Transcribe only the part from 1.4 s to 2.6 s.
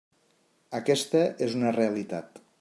és una realitat.